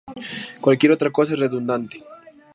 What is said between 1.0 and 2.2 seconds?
cosa es redundante.